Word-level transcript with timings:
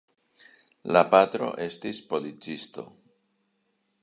La 0.97 1.03
patro 1.11 1.51
estis 1.67 2.01
policisto. 2.15 2.91